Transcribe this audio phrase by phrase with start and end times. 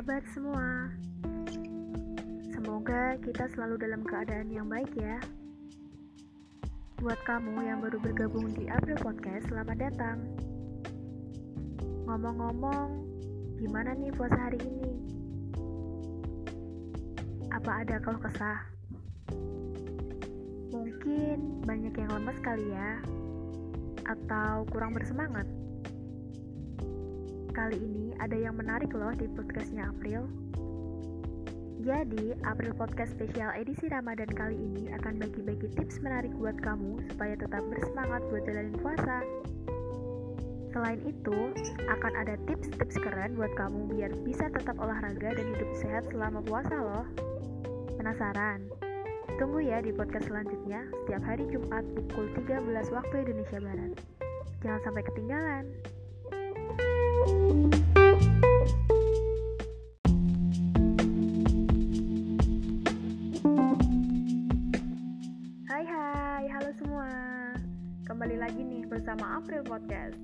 [0.00, 0.88] kabar semua?
[2.56, 5.20] Semoga kita selalu dalam keadaan yang baik ya.
[7.04, 10.24] Buat kamu yang baru bergabung di April Podcast, selamat datang.
[12.08, 13.04] Ngomong-ngomong,
[13.60, 14.92] gimana nih puasa hari ini?
[17.52, 18.72] Apa ada kalau kesah?
[20.72, 23.04] Mungkin banyak yang lemes kali ya,
[24.08, 25.59] atau kurang bersemangat.
[27.50, 30.30] Kali ini ada yang menarik loh di podcastnya April.
[31.82, 37.34] Jadi, April Podcast spesial edisi Ramadan kali ini akan bagi-bagi tips menarik buat kamu supaya
[37.34, 39.26] tetap bersemangat buat jalanin puasa.
[40.70, 41.50] Selain itu,
[41.90, 46.78] akan ada tips-tips keren buat kamu biar bisa tetap olahraga dan hidup sehat selama puasa
[46.78, 47.06] loh.
[47.98, 48.62] Penasaran?
[49.42, 53.98] Tunggu ya di podcast selanjutnya setiap hari Jumat pukul 13 waktu Indonesia Barat.
[54.62, 55.66] Jangan sampai ketinggalan.
[57.20, 57.28] Hai
[65.84, 67.12] hai, halo semua
[68.08, 70.16] Kembali lagi nih bersama April Podcast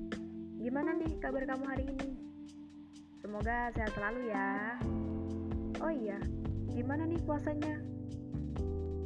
[0.56, 2.16] Gimana nih kabar kamu hari ini?
[3.20, 4.81] Semoga sehat selalu ya
[5.84, 6.16] Oh iya,
[6.72, 7.77] gimana nih puasanya?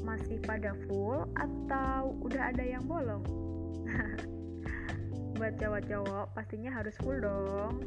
[0.06, 3.26] Masih pada full atau udah ada yang bolong?
[5.40, 7.80] buat cowok-cowok pastinya harus full dong.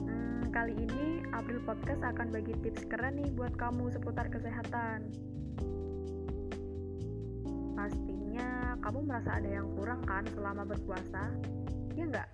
[0.00, 5.12] Hmm, kali ini April Podcast akan bagi tips keren nih buat kamu seputar kesehatan.
[7.76, 11.36] Pastinya kamu merasa ada yang kurang kan selama berpuasa?
[11.92, 12.32] Ya enggak?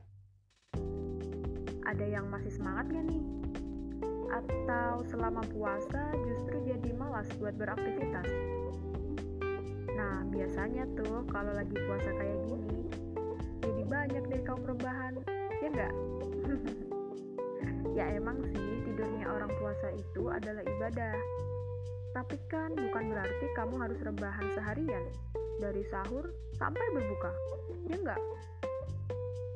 [1.82, 3.26] Ada yang masih semangat gak nih?
[4.30, 8.30] Atau selama puasa justru jadi malas buat beraktivitas?
[9.98, 12.94] Nah, biasanya tuh kalau lagi puasa kayak gini,
[13.86, 15.14] banyak dari kaum rebahan
[15.62, 15.94] ya enggak
[17.98, 21.14] ya emang sih tidurnya orang puasa itu adalah ibadah.
[22.14, 25.04] Tapi kan bukan berarti kamu harus rebahan seharian.
[25.58, 27.30] Dari sahur sampai berbuka.
[27.90, 28.22] Ya enggak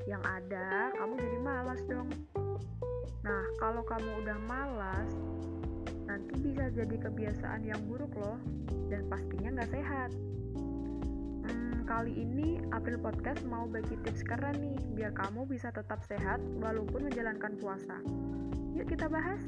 [0.09, 2.09] yang ada kamu jadi malas dong.
[3.23, 5.13] Nah kalau kamu udah malas
[6.09, 8.41] nanti bisa jadi kebiasaan yang buruk loh.
[8.89, 10.11] Dan pastinya nggak sehat
[11.89, 17.09] Kali ini April Podcast mau bagi tips keren nih biar kamu bisa tetap sehat walaupun
[17.09, 17.97] menjalankan puasa.
[18.77, 19.41] Yuk kita bahas.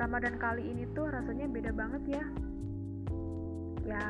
[0.00, 2.24] Ramadan kali ini tuh rasanya beda banget ya.
[3.84, 4.04] Ya,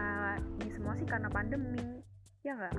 [0.63, 1.99] ini semua sih karena pandemi,
[2.47, 2.79] ya nggak?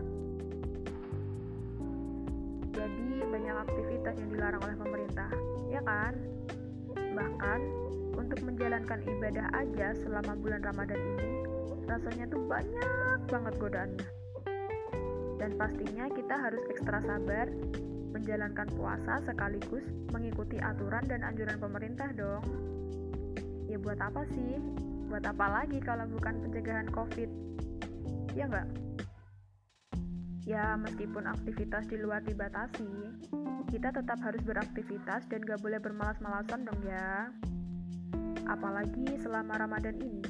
[2.71, 5.27] Jadi banyak aktivitas yang dilarang oleh pemerintah,
[5.67, 6.15] ya kan?
[6.95, 7.59] Bahkan
[8.13, 11.31] untuk menjalankan ibadah aja selama bulan Ramadan ini
[11.87, 14.07] rasanya tuh banyak banget godaannya.
[15.37, 17.51] Dan pastinya kita harus ekstra sabar
[18.13, 22.45] menjalankan puasa sekaligus mengikuti aturan dan anjuran pemerintah dong.
[23.67, 24.61] Ya buat apa sih?
[25.09, 27.29] Buat apa lagi kalau bukan pencegahan COVID?
[28.37, 28.69] Ya nggak?
[30.43, 33.15] Ya, meskipun aktivitas di luar dibatasi,
[33.71, 37.31] kita tetap harus beraktivitas dan gak boleh bermalas-malasan dong ya
[38.47, 40.23] apalagi selama Ramadan ini.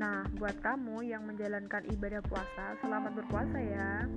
[0.00, 4.08] Nah, buat kamu yang menjalankan ibadah puasa, selamat berpuasa ya.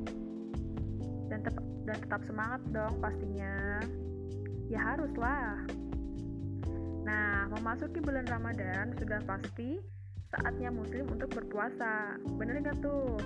[1.27, 3.83] Dan, tep dan tetap semangat dong pastinya.
[4.71, 5.59] Ya haruslah.
[7.03, 9.83] Nah, memasuki bulan Ramadan sudah pasti
[10.31, 12.15] saatnya muslim untuk berpuasa.
[12.39, 13.19] Bener nggak tuh?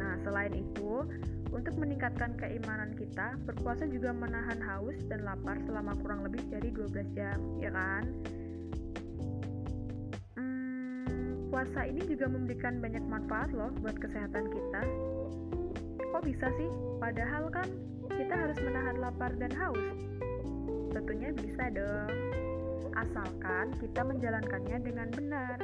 [0.00, 1.04] Nah, selain itu,
[1.52, 7.12] untuk meningkatkan keimanan kita, berpuasa juga menahan haus dan lapar selama kurang lebih dari 12
[7.12, 8.08] jam, ya kan?
[10.40, 14.82] Hmm, puasa ini juga memberikan banyak manfaat loh buat kesehatan kita.
[16.00, 16.72] Kok bisa sih?
[16.96, 17.68] Padahal kan
[18.08, 19.96] kita harus menahan lapar dan haus.
[20.92, 22.12] Tentunya bisa dong.
[22.96, 25.56] Asalkan kita menjalankannya dengan benar.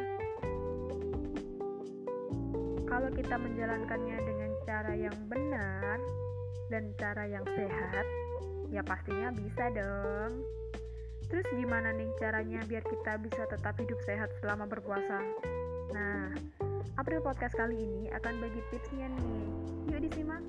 [2.89, 4.38] Kalau kita menjalankannya dengan
[4.69, 5.97] cara yang benar
[6.69, 8.05] dan cara yang sehat,
[8.69, 10.45] ya pastinya bisa dong.
[11.33, 15.25] Terus gimana nih caranya biar kita bisa tetap hidup sehat selama berpuasa?
[15.97, 16.37] Nah,
[17.01, 19.41] April Podcast kali ini akan bagi tipsnya nih.
[19.89, 20.45] Yuk disimak.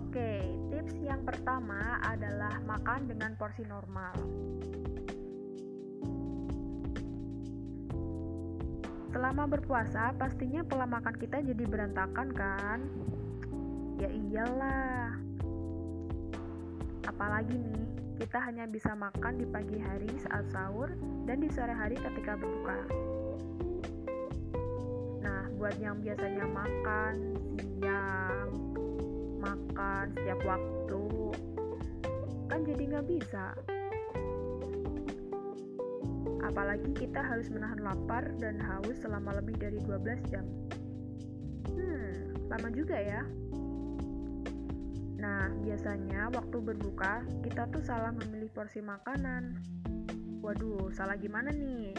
[0.00, 4.16] Oke, tips yang pertama adalah makan dengan porsi normal.
[9.10, 12.78] Selama berpuasa, pastinya pola makan kita jadi berantakan kan?
[13.98, 15.18] Ya iyalah.
[17.10, 17.84] Apalagi nih,
[18.22, 20.94] kita hanya bisa makan di pagi hari saat sahur
[21.26, 22.78] dan di sore hari ketika berbuka.
[25.26, 27.14] Nah, buat yang biasanya makan
[27.58, 28.48] siang,
[29.42, 31.04] makan setiap waktu,
[32.46, 33.58] kan jadi nggak bisa.
[36.50, 40.42] Apalagi kita harus menahan lapar dan haus selama lebih dari 12 jam.
[41.70, 43.22] Hmm, lama juga ya.
[45.22, 49.62] Nah, biasanya waktu berbuka, kita tuh salah memilih porsi makanan.
[50.42, 51.94] Waduh, salah gimana nih?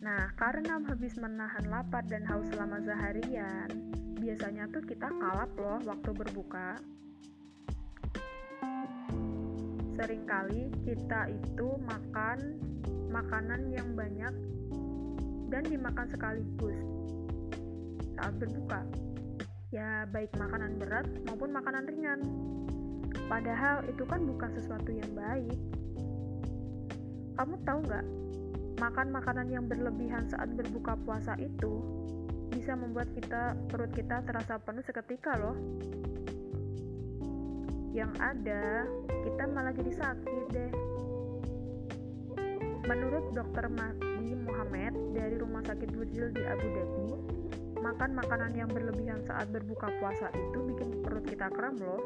[0.00, 3.68] Nah, karena habis menahan lapar dan haus selama seharian,
[4.16, 6.80] biasanya tuh kita kalap loh waktu berbuka.
[9.94, 12.38] Seringkali kita itu makan
[13.14, 14.34] makanan yang banyak
[15.48, 16.78] dan dimakan sekaligus
[18.18, 18.82] saat berbuka
[19.74, 22.22] ya baik makanan berat maupun makanan ringan.
[23.26, 25.58] Padahal itu kan bukan sesuatu yang baik.
[27.34, 28.06] Kamu tahu nggak,
[28.78, 31.82] makan makanan yang berlebihan saat berbuka puasa itu
[32.54, 35.58] bisa membuat kita perut kita terasa penuh seketika loh.
[37.90, 38.86] Yang ada,
[39.24, 40.72] kita malah jadi sakit deh.
[42.84, 47.08] Menurut dokter Mahdi Muhammad dari Rumah Sakit Burjil di Abu Dhabi,
[47.80, 52.04] makan makanan yang berlebihan saat berbuka puasa itu bikin perut kita kram loh.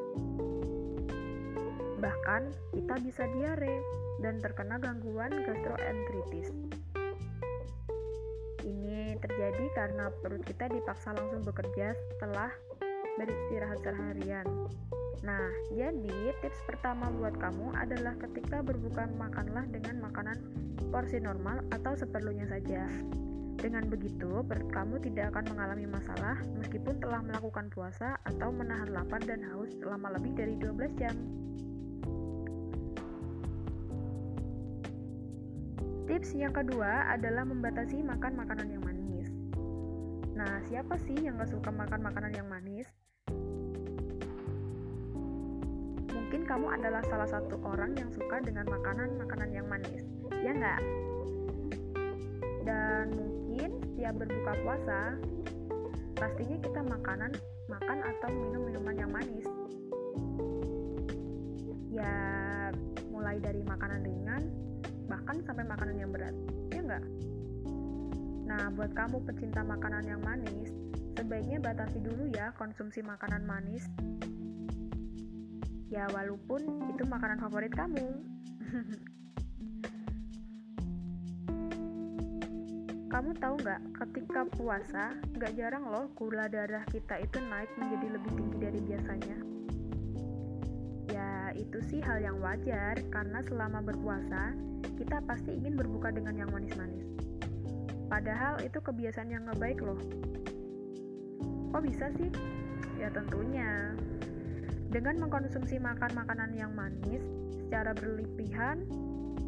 [1.99, 2.43] Bahkan
[2.79, 3.83] kita bisa diare
[4.23, 6.55] dan terkena gangguan gastroenteritis.
[8.63, 12.55] Ini terjadi karena perut kita dipaksa langsung bekerja setelah
[13.19, 14.47] beristirahat seharian.
[15.27, 20.39] Nah, jadi tips pertama buat kamu adalah ketika berbuka makanlah dengan makanan
[20.95, 22.87] porsi normal atau seperlunya saja.
[23.59, 29.43] Dengan begitu, kamu tidak akan mengalami masalah meskipun telah melakukan puasa atau menahan lapar dan
[29.51, 31.17] haus selama lebih dari 12 jam.
[36.07, 39.29] Tips yang kedua adalah membatasi makan makanan yang manis.
[40.39, 42.87] Nah, siapa sih yang gak suka makan makanan yang manis?
[46.29, 50.05] Mungkin kamu adalah salah satu orang yang suka dengan makanan-makanan yang manis,
[50.45, 50.81] ya nggak?
[52.69, 55.17] Dan mungkin setiap berbuka puasa
[56.21, 57.33] pastinya kita makanan
[57.73, 59.49] makan atau minum minuman yang manis.
[61.89, 62.13] Ya
[63.09, 64.53] mulai dari makanan ringan
[65.09, 66.37] bahkan sampai makanan yang berat.
[66.69, 67.05] Ya enggak
[68.49, 70.73] nah buat kamu pecinta makanan yang manis
[71.17, 73.85] sebaiknya batasi dulu ya konsumsi makanan manis
[75.89, 76.61] ya walaupun
[76.93, 78.05] itu makanan favorit kamu
[83.09, 88.31] Kamu tahu nggak, ketika puasa, nggak jarang loh gula darah kita itu naik menjadi lebih
[88.37, 89.39] tinggi dari biasanya.
[91.09, 94.53] Ya, itu sih hal yang wajar, karena selama berpuasa,
[95.01, 97.09] kita pasti ingin berbuka dengan yang manis-manis.
[98.13, 99.99] Padahal itu kebiasaan yang nggak baik loh.
[101.73, 102.29] Kok bisa sih?
[103.01, 103.99] Ya tentunya.
[104.89, 107.21] Dengan mengkonsumsi makan makanan yang manis
[107.53, 108.89] secara berlebihan,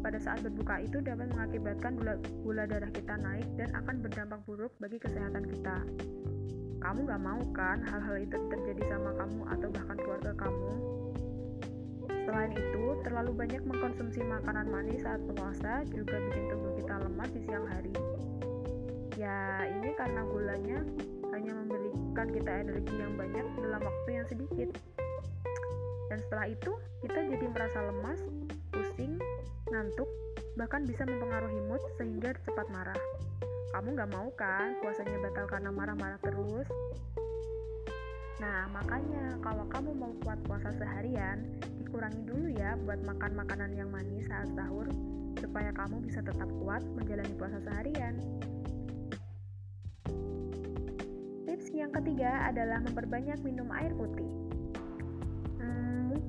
[0.01, 4.73] pada saat berbuka itu dapat mengakibatkan gula, gula darah kita naik dan akan berdampak buruk
[4.77, 5.81] bagi kesehatan kita.
[6.81, 10.69] Kamu gak mau kan hal-hal itu terjadi sama kamu atau bahkan keluarga kamu?
[12.25, 17.39] Selain itu, terlalu banyak mengkonsumsi makanan manis saat puasa juga bikin tubuh kita lemah di
[17.45, 17.93] siang hari.
[19.17, 20.81] Ya, ini karena gulanya
[21.33, 24.69] hanya memberikan kita energi yang banyak dalam waktu yang sedikit.
[26.11, 26.75] Dan setelah itu,
[27.07, 28.19] kita jadi merasa lemas,
[28.75, 29.15] pusing,
[29.71, 30.11] ngantuk,
[30.59, 32.99] bahkan bisa mempengaruhi mood sehingga cepat marah.
[33.71, 36.67] Kamu gak mau kan puasanya batal karena marah-marah terus?
[38.43, 41.47] Nah, makanya kalau kamu mau kuat puasa seharian,
[41.79, 44.91] dikurangi dulu ya buat makan makanan yang manis saat sahur,
[45.39, 48.19] supaya kamu bisa tetap kuat menjalani puasa seharian.
[51.47, 54.50] Tips yang ketiga adalah memperbanyak minum air putih.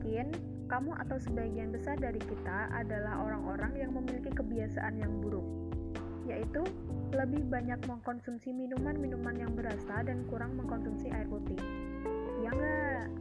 [0.02, 0.34] Mungkin
[0.66, 5.46] kamu atau sebagian besar dari kita adalah orang-orang yang memiliki kebiasaan yang buruk,
[6.26, 6.58] yaitu
[7.14, 11.54] lebih banyak mengkonsumsi minuman-minuman yang berasa dan kurang mengkonsumsi air putih.
[12.42, 13.14] Ya nggak?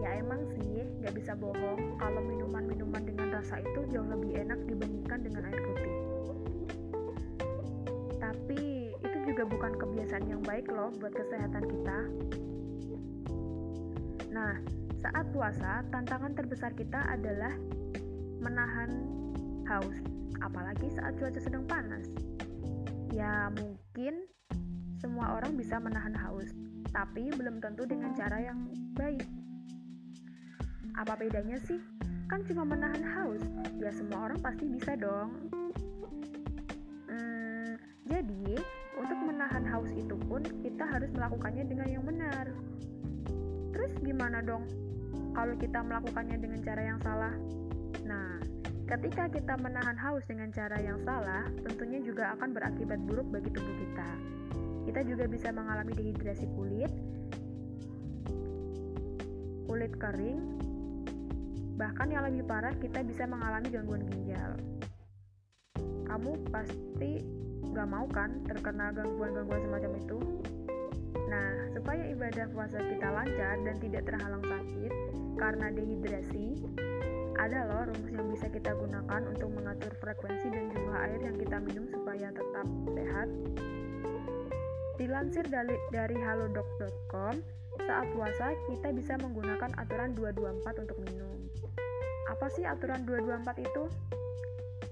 [0.00, 5.28] Ya emang sih, nggak bisa bohong kalau minuman-minuman dengan rasa itu jauh lebih enak dibandingkan
[5.28, 5.94] dengan air putih.
[8.16, 11.98] Tapi itu juga bukan kebiasaan yang baik loh buat kesehatan kita.
[14.36, 14.52] Nah,
[15.00, 17.56] saat puasa, tantangan terbesar kita adalah
[18.36, 18.92] menahan
[19.64, 19.96] haus,
[20.44, 22.04] apalagi saat cuaca sedang panas.
[23.16, 24.28] Ya, mungkin
[25.00, 26.52] semua orang bisa menahan haus,
[26.92, 29.24] tapi belum tentu dengan cara yang baik.
[31.00, 31.80] Apa bedanya sih?
[32.28, 33.40] Kan cuma menahan haus,
[33.80, 35.48] ya semua orang pasti bisa dong.
[37.08, 38.60] Hmm, Jadi,
[39.00, 42.52] untuk menahan haus itu pun kita harus melakukannya dengan yang benar.
[43.76, 44.64] Terus gimana dong
[45.36, 47.34] kalau kita melakukannya dengan cara yang salah?
[48.08, 48.40] Nah,
[48.88, 53.76] ketika kita menahan haus dengan cara yang salah, tentunya juga akan berakibat buruk bagi tubuh
[53.76, 54.10] kita.
[54.88, 56.88] Kita juga bisa mengalami dehidrasi kulit,
[59.68, 60.40] kulit kering,
[61.76, 64.56] bahkan yang lebih parah kita bisa mengalami gangguan ginjal.
[66.08, 67.20] Kamu pasti
[67.76, 70.18] gak mau kan terkena gangguan-gangguan semacam itu?
[71.28, 74.92] Nah, supaya ibadah puasa kita lancar dan tidak terhalang sakit
[75.36, 76.56] karena dehidrasi,
[77.36, 81.60] ada loh rumus yang bisa kita gunakan untuk mengatur frekuensi dan jumlah air yang kita
[81.60, 82.66] minum supaya tetap
[82.96, 83.28] sehat.
[84.96, 87.44] Dilansir dari, dari halodoc.com,
[87.84, 91.36] saat puasa kita bisa menggunakan aturan 224 untuk minum.
[92.32, 93.84] Apa sih aturan 224 itu?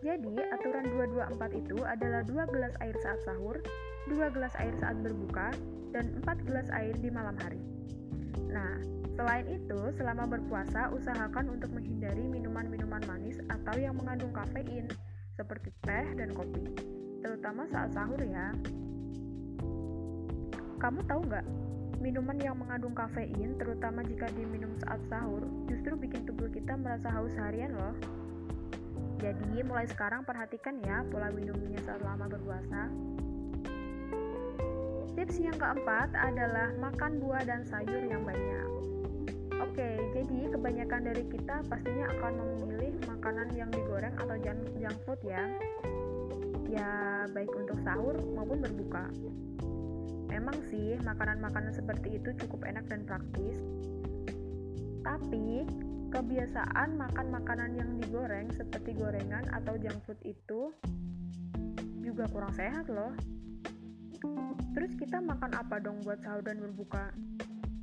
[0.04, 3.56] Jadi, aturan 224 itu adalah 2 gelas air saat sahur,
[4.10, 5.54] 2 gelas air saat berbuka,
[5.94, 7.62] dan 4 gelas air di malam hari.
[8.50, 8.82] Nah,
[9.14, 14.90] selain itu, selama berpuasa usahakan untuk menghindari minuman-minuman manis atau yang mengandung kafein,
[15.34, 16.74] seperti teh dan kopi,
[17.22, 18.52] terutama saat sahur ya.
[20.82, 21.46] Kamu tahu nggak,
[22.04, 27.32] minuman yang mengandung kafein, terutama jika diminum saat sahur, justru bikin tubuh kita merasa haus
[27.40, 27.96] harian loh.
[29.24, 32.92] Jadi mulai sekarang perhatikan ya pola minumnya selama berpuasa.
[35.14, 38.66] Tips yang keempat adalah makan buah dan sayur yang banyak.
[39.62, 44.58] Oke, jadi kebanyakan dari kita pastinya akan memilih makanan yang digoreng atau junk,
[45.06, 45.46] food ya.
[46.66, 46.90] Ya,
[47.30, 49.06] baik untuk sahur maupun berbuka.
[50.34, 53.54] Memang sih, makanan-makanan seperti itu cukup enak dan praktis.
[55.06, 55.62] Tapi,
[56.10, 60.74] kebiasaan makan makanan yang digoreng seperti gorengan atau junk food itu
[62.02, 63.14] juga kurang sehat loh.
[64.74, 67.14] Terus kita makan apa dong buat sahur dan berbuka?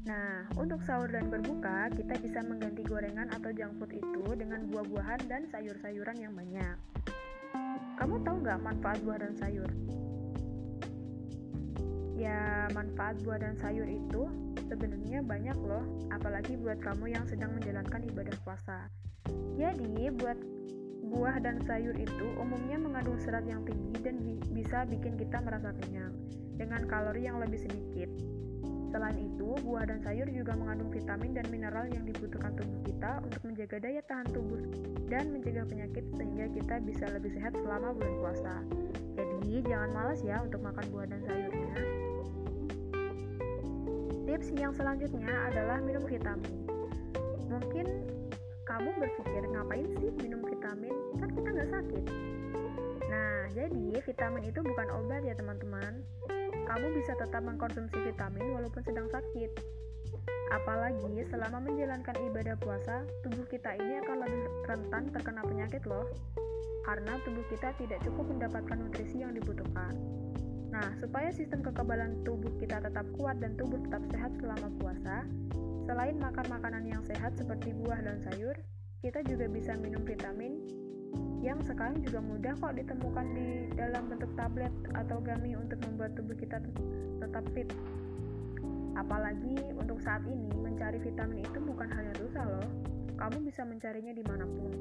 [0.02, 5.30] Nah, untuk sahur dan berbuka, kita bisa mengganti gorengan atau junk food itu dengan buah-buahan
[5.30, 6.76] dan sayur-sayuran yang banyak.
[8.02, 9.70] Kamu tahu nggak manfaat buah dan sayur?
[12.18, 14.26] Ya, manfaat buah dan sayur itu
[14.66, 18.90] sebenarnya banyak loh, apalagi buat kamu yang sedang menjalankan ibadah puasa.
[19.54, 20.38] Jadi, buat
[21.01, 25.74] buah dan sayur itu umumnya mengandung serat yang tinggi dan bi bisa bikin kita merasa
[25.81, 26.13] kenyang
[26.55, 28.10] dengan kalori yang lebih sedikit.
[28.91, 33.41] Selain itu, buah dan sayur juga mengandung vitamin dan mineral yang dibutuhkan tubuh kita untuk
[33.48, 34.60] menjaga daya tahan tubuh
[35.08, 38.55] dan mencegah penyakit sehingga kita bisa lebih sehat selama bulan puasa.
[39.15, 41.75] Jadi, jangan malas ya untuk makan buah dan sayurnya.
[44.27, 46.51] Tips yang selanjutnya adalah minum vitamin.
[47.48, 47.88] Mungkin
[48.72, 50.96] kamu berpikir ngapain sih minum vitamin?
[51.20, 52.04] Kan kita nggak sakit.
[53.12, 56.00] Nah, jadi vitamin itu bukan obat ya teman-teman.
[56.72, 59.51] Kamu bisa tetap mengkonsumsi vitamin walaupun sedang sakit.
[60.56, 66.08] Apalagi selama menjalankan ibadah puasa, tubuh kita ini akan lebih rentan terkena penyakit loh.
[66.88, 70.00] Karena tubuh kita tidak cukup mendapatkan nutrisi yang dibutuhkan.
[70.72, 75.28] Nah, supaya sistem kekebalan tubuh kita tetap kuat dan tubuh tetap sehat selama puasa,
[75.86, 78.54] selain makan makanan yang sehat seperti buah dan sayur,
[79.02, 80.62] kita juga bisa minum vitamin
[81.42, 86.38] yang sekarang juga mudah kok ditemukan di dalam bentuk tablet atau gummy untuk membuat tubuh
[86.38, 86.62] kita
[87.18, 87.66] tetap fit.
[88.94, 92.68] Apalagi untuk saat ini, mencari vitamin itu bukan hal yang susah loh.
[93.18, 94.72] Kamu bisa mencarinya di mana pun.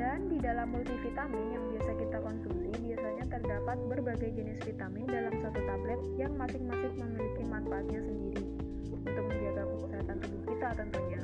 [0.00, 5.60] Dan di dalam multivitamin yang biasa kita konsumsi, biasanya terdapat berbagai jenis vitamin dalam satu
[5.60, 8.49] tablet yang masing-masing memiliki manfaatnya sendiri
[9.04, 11.22] untuk menjaga kesehatan tubuh kita tentunya.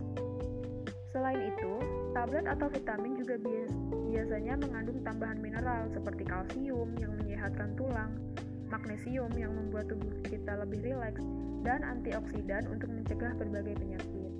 [1.17, 1.73] Selain itu,
[2.13, 3.35] tablet atau vitamin juga
[4.13, 8.13] biasanya mengandung tambahan mineral seperti kalsium yang menyehatkan tulang,
[8.69, 11.25] magnesium yang membuat tubuh kita lebih rileks,
[11.65, 14.31] dan antioksidan untuk mencegah berbagai penyakit.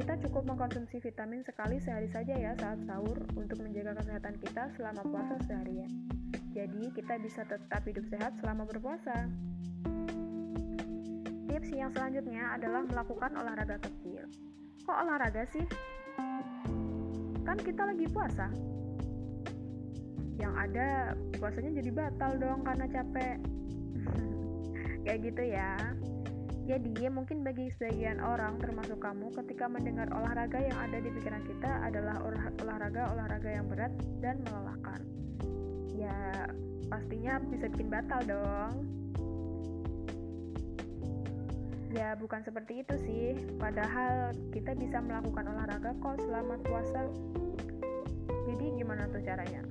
[0.00, 5.04] Kita cukup mengkonsumsi vitamin sekali sehari saja ya saat sahur untuk menjaga kesehatan kita selama
[5.04, 5.90] puasa seharian.
[6.56, 9.28] Jadi, kita bisa tetap hidup sehat selama berpuasa.
[11.50, 14.22] Tips yang selanjutnya adalah melakukan olahraga kecil.
[14.86, 15.66] Kok olahraga sih?
[17.42, 18.46] Kan kita lagi puasa.
[20.38, 23.36] Yang ada puasanya jadi batal dong karena capek.
[25.02, 25.74] Kayak gitu ya.
[26.70, 31.82] Jadi, mungkin bagi sebagian orang, termasuk kamu, ketika mendengar olahraga yang ada di pikiran kita
[31.82, 32.22] adalah
[32.62, 33.90] olahraga-olahraga yang berat
[34.22, 35.02] dan melelahkan.
[35.98, 36.46] Ya,
[36.86, 38.99] pastinya bisa bikin batal dong.
[41.90, 43.26] Ya, bukan seperti itu sih.
[43.58, 47.02] Padahal kita bisa melakukan olahraga kok selama puasa.
[48.46, 49.62] Jadi gimana tuh caranya?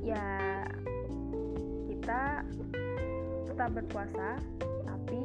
[0.00, 0.24] Ya,
[1.92, 2.40] kita
[3.52, 4.40] tetap berpuasa,
[4.88, 5.22] tapi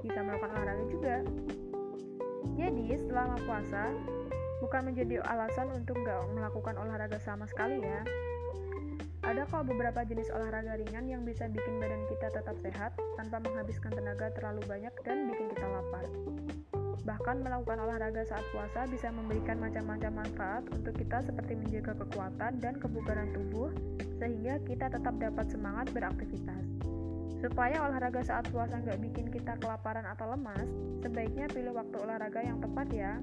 [0.00, 1.16] bisa melakukan olahraga juga.
[2.56, 3.92] Jadi, selama puasa,
[4.64, 8.00] bukan menjadi alasan untuk nggak melakukan olahraga sama sekali ya.
[9.26, 13.90] Ada kok beberapa jenis olahraga ringan yang bisa bikin badan kita tetap sehat tanpa menghabiskan
[13.90, 16.06] tenaga terlalu banyak dan bikin kita lapar.
[17.02, 22.78] Bahkan melakukan olahraga saat puasa bisa memberikan macam-macam manfaat untuk kita seperti menjaga kekuatan dan
[22.78, 23.74] kebugaran tubuh
[24.22, 26.62] sehingga kita tetap dapat semangat beraktivitas.
[27.42, 30.70] Supaya olahraga saat puasa nggak bikin kita kelaparan atau lemas,
[31.02, 33.18] sebaiknya pilih waktu olahraga yang tepat ya.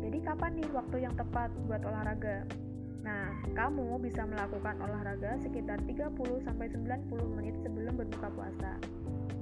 [0.00, 2.63] Jadi kapan nih waktu yang tepat buat olahraga?
[3.04, 6.48] Nah, kamu bisa melakukan olahraga sekitar 30-90
[7.36, 8.80] menit sebelum berbuka puasa.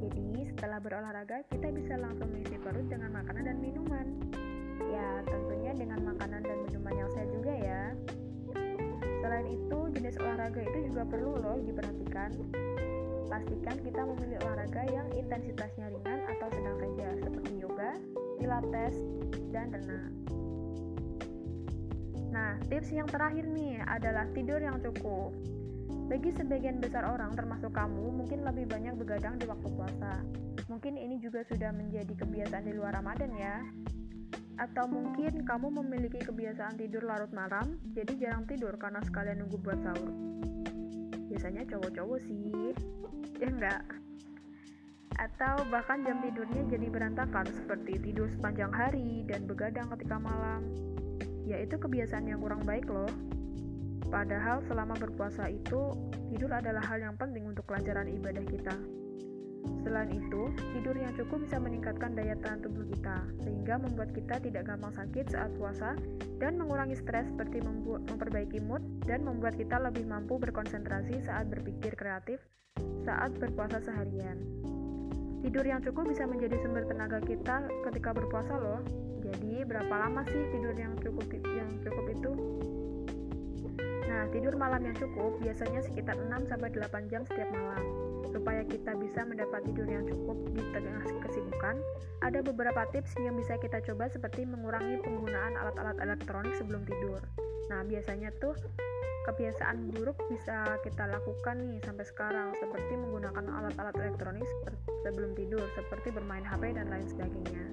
[0.02, 4.18] Jadi, setelah berolahraga, kita bisa langsung mengisi perut dengan makanan dan minuman.
[4.90, 7.82] Ya, tentunya dengan makanan dan minuman yang sehat juga ya.
[9.22, 12.34] Selain itu, jenis olahraga itu juga perlu loh diperhatikan.
[13.30, 17.94] Pastikan kita memilih olahraga yang intensitasnya ringan atau sedang saja, seperti yoga,
[18.42, 18.98] pilates,
[19.54, 20.41] dan renang.
[22.32, 25.36] Nah, tips yang terakhir nih adalah tidur yang cukup.
[26.08, 30.24] Bagi sebagian besar orang, termasuk kamu, mungkin lebih banyak begadang di waktu puasa.
[30.72, 33.60] Mungkin ini juga sudah menjadi kebiasaan di luar Ramadan ya.
[34.56, 39.80] Atau mungkin kamu memiliki kebiasaan tidur larut malam, jadi jarang tidur karena sekalian nunggu buat
[39.84, 40.12] sahur.
[41.28, 42.72] Biasanya cowok-cowok sih,
[43.40, 43.84] ya enggak?
[45.20, 50.64] Atau bahkan jam tidurnya jadi berantakan seperti tidur sepanjang hari dan begadang ketika malam
[51.46, 53.10] ya itu kebiasaan yang kurang baik loh.
[54.12, 55.96] Padahal selama berpuasa itu,
[56.28, 58.76] tidur adalah hal yang penting untuk kelancaran ibadah kita.
[59.80, 64.68] Selain itu, tidur yang cukup bisa meningkatkan daya tahan tubuh kita, sehingga membuat kita tidak
[64.68, 65.96] gampang sakit saat puasa
[66.42, 67.62] dan mengurangi stres seperti
[68.10, 72.42] memperbaiki mood dan membuat kita lebih mampu berkonsentrasi saat berpikir kreatif
[73.02, 74.38] saat berpuasa seharian.
[75.42, 78.78] Tidur yang cukup bisa menjadi sumber tenaga kita ketika berpuasa loh.
[79.26, 82.32] Jadi, berapa lama sih tidur yang cukup yang cukup itu?
[84.06, 87.82] Nah, tidur malam yang cukup biasanya sekitar 6 sampai 8 jam setiap malam.
[88.30, 91.74] Supaya kita bisa mendapat tidur yang cukup di tengah kesibukan,
[92.22, 97.18] ada beberapa tips yang bisa kita coba seperti mengurangi penggunaan alat-alat elektronik sebelum tidur.
[97.66, 98.54] Nah, biasanya tuh
[99.26, 104.46] kebiasaan buruk bisa kita lakukan nih sampai sekarang seperti menggunakan alat-alat elektronik
[105.02, 107.66] sebelum tidur seperti bermain HP dan lain sebagainya.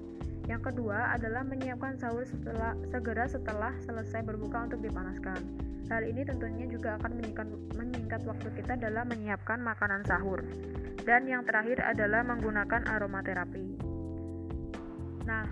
[0.50, 5.38] Yang kedua adalah menyiapkan sahur setelah segera setelah selesai berbuka untuk dipanaskan.
[5.90, 10.42] Hal ini tentunya juga akan menyingkat, menyingkat waktu kita dalam menyiapkan makanan sahur.
[11.02, 13.66] Dan yang terakhir adalah menggunakan aromaterapi.
[15.26, 15.46] Nah,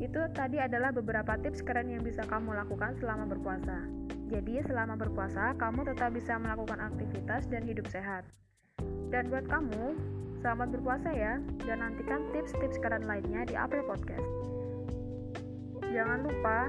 [0.00, 3.88] itu tadi adalah beberapa tips keren yang bisa kamu lakukan selama berpuasa.
[4.28, 8.24] Jadi, selama berpuasa, kamu tetap bisa melakukan aktivitas dan hidup sehat.
[9.08, 9.96] Dan buat kamu,
[10.44, 14.28] selamat berpuasa ya, dan nantikan tips-tips keren lainnya di April Podcast.
[15.88, 16.68] Jangan lupa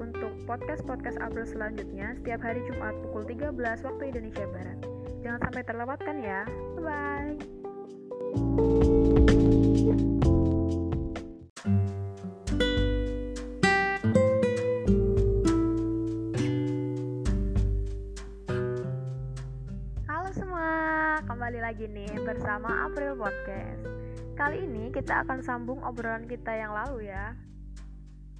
[0.00, 3.52] untuk podcast-podcast April selanjutnya setiap hari Jumat pukul 13
[3.84, 4.80] waktu Indonesia Barat.
[5.20, 6.48] Jangan sampai terlewatkan ya.
[6.80, 8.71] Bye-bye.
[24.42, 27.30] Kali ini kita akan sambung obrolan kita yang lalu ya.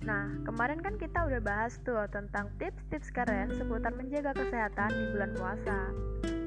[0.03, 5.31] Nah, kemarin kan kita udah bahas tuh tentang tips-tips keren seputar menjaga kesehatan di bulan
[5.39, 5.79] puasa.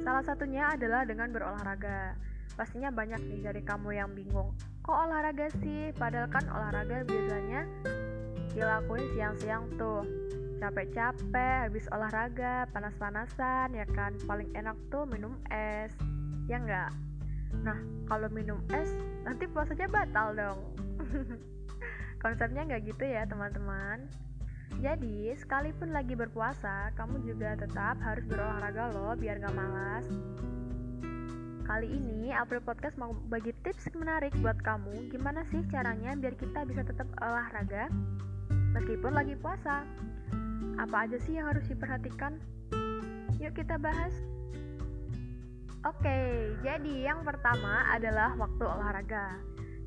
[0.04, 2.20] Salah satunya adalah dengan berolahraga.
[2.60, 4.52] Pastinya banyak nih dari kamu yang bingung,
[4.84, 5.96] kok olahraga sih?
[5.96, 7.64] Padahal kan olahraga biasanya
[8.52, 10.04] dilakuin siang-siang tuh
[10.60, 15.96] capek-capek habis olahraga panas-panasan ya kan paling enak tuh minum es
[16.52, 16.92] ya enggak
[17.62, 18.92] nah kalau minum es
[19.24, 20.60] nanti puasanya batal dong.
[22.24, 24.10] Konsepnya nggak gitu ya teman-teman.
[24.82, 30.04] Jadi sekalipun lagi berpuasa kamu juga tetap harus berolahraga loh biar gak malas.
[31.66, 35.10] Kali ini April Podcast mau bagi tips menarik buat kamu.
[35.10, 37.90] Gimana sih caranya biar kita bisa tetap olahraga
[38.76, 39.88] Meskipun lagi puasa?
[40.76, 42.36] Apa aja sih yang harus diperhatikan?
[43.40, 44.12] Yuk kita bahas
[45.86, 49.38] Oke, jadi yang pertama adalah waktu olahraga.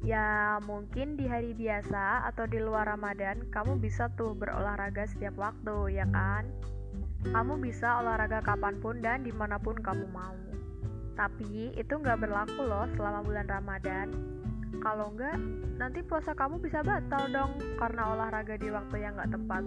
[0.07, 5.99] Ya, mungkin di hari biasa atau di luar Ramadan, kamu bisa tuh berolahraga setiap waktu,
[5.99, 6.47] ya kan?
[7.27, 10.39] Kamu bisa olahraga kapan pun dan di mana pun kamu mau.
[11.19, 14.15] Tapi itu nggak berlaku loh selama bulan Ramadan.
[14.79, 15.35] Kalau nggak,
[15.83, 19.67] nanti puasa kamu bisa batal dong karena olahraga di waktu yang nggak tepat.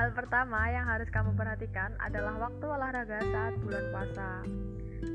[0.00, 4.30] Hal pertama yang harus kamu perhatikan adalah waktu olahraga saat bulan puasa.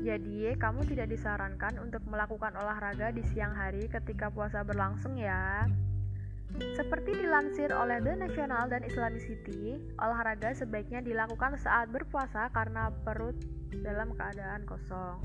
[0.06, 5.66] Jadi, kamu tidak disarankan untuk melakukan olahraga di siang hari ketika puasa berlangsung ya.
[6.78, 13.34] Seperti dilansir oleh The National dan Islamicity, olahraga sebaiknya dilakukan saat berpuasa karena perut
[13.82, 15.18] dalam keadaan kosong.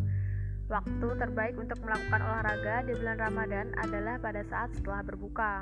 [0.73, 5.61] Waktu terbaik untuk melakukan olahraga di bulan Ramadan adalah pada saat setelah berbuka.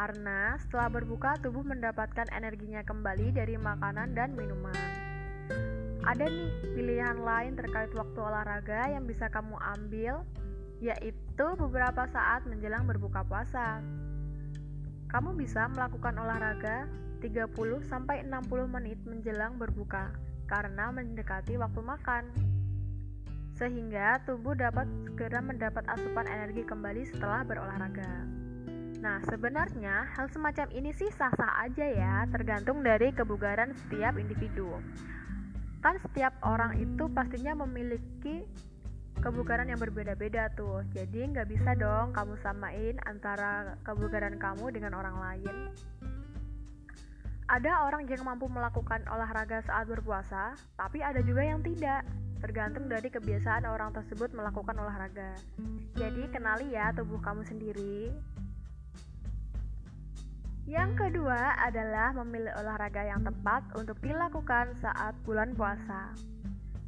[0.00, 4.72] Karena setelah berbuka tubuh mendapatkan energinya kembali dari makanan dan minuman.
[6.08, 10.24] Ada nih pilihan lain terkait waktu olahraga yang bisa kamu ambil,
[10.80, 13.84] yaitu beberapa saat menjelang berbuka puasa.
[15.12, 16.88] Kamu bisa melakukan olahraga
[17.20, 17.52] 30
[17.84, 20.16] sampai 60 menit menjelang berbuka
[20.48, 22.24] karena mendekati waktu makan.
[23.52, 28.39] Sehingga tubuh dapat segera mendapat asupan energi kembali setelah berolahraga.
[29.00, 34.76] Nah, sebenarnya hal semacam ini sih sah-sah aja ya, tergantung dari kebugaran setiap individu.
[35.80, 38.44] Kan setiap orang itu pastinya memiliki
[39.24, 40.84] kebugaran yang berbeda-beda tuh.
[40.92, 45.56] Jadi nggak bisa dong kamu samain antara kebugaran kamu dengan orang lain.
[47.48, 52.04] Ada orang yang mampu melakukan olahraga saat berpuasa tapi ada juga yang tidak.
[52.40, 55.36] Tergantung dari kebiasaan orang tersebut melakukan olahraga.
[55.96, 58.08] Jadi kenali ya tubuh kamu sendiri
[60.70, 66.14] yang kedua adalah memilih olahraga yang tepat untuk dilakukan saat bulan puasa.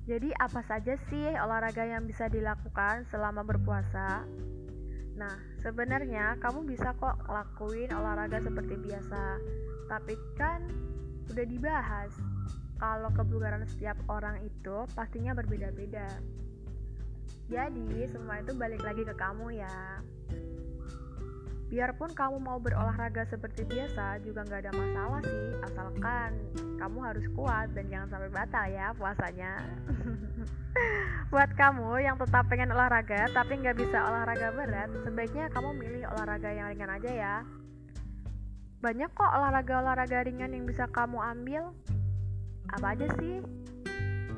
[0.07, 4.23] Jadi apa saja sih olahraga yang bisa dilakukan selama berpuasa?
[5.18, 5.35] Nah,
[5.66, 9.42] sebenarnya kamu bisa kok lakuin olahraga seperti biasa.
[9.90, 10.62] Tapi kan
[11.35, 12.14] udah dibahas
[12.79, 16.07] kalau kebugaran setiap orang itu pastinya berbeda-beda.
[17.51, 19.99] Jadi, semua itu balik lagi ke kamu ya.
[21.73, 26.37] Biarpun kamu mau berolahraga seperti biasa juga nggak ada masalah sih, asalkan
[26.77, 29.53] kamu harus kuat dan jangan sampai batal ya puasanya.
[31.33, 36.53] Buat kamu yang tetap pengen olahraga tapi nggak bisa olahraga berat, sebaiknya kamu milih olahraga
[36.53, 37.37] yang ringan aja ya.
[38.85, 41.73] Banyak kok olahraga-olahraga ringan yang bisa kamu ambil.
[42.69, 43.41] Apa aja sih?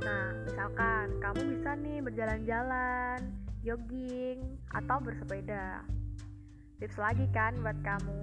[0.07, 3.19] Nah, misalkan kamu bisa nih berjalan-jalan,
[3.67, 4.39] jogging,
[4.71, 5.83] atau bersepeda
[6.79, 8.21] tips lagi kan buat kamu.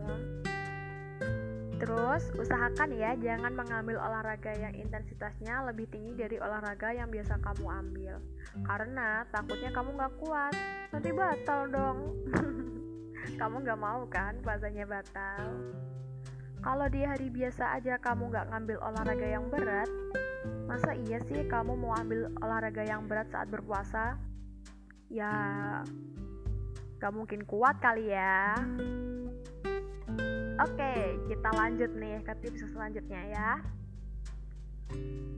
[1.82, 7.66] Terus, usahakan ya jangan mengambil olahraga yang intensitasnya lebih tinggi dari olahraga yang biasa kamu
[7.66, 8.22] ambil.
[8.62, 10.54] Karena takutnya kamu gak kuat,
[10.94, 12.00] nanti batal dong.
[13.42, 14.38] Kamu gak mau kan?
[14.46, 15.58] Puasanya batal.
[16.62, 19.90] Kalau di hari biasa aja kamu gak ngambil olahraga yang berat
[20.72, 24.16] Masa iya sih kamu mau ambil olahraga yang berat saat berpuasa?
[25.12, 25.34] Ya,
[27.02, 28.54] Gak mungkin kuat kali ya.
[30.62, 33.50] Oke, kita lanjut nih ke tips selanjutnya ya.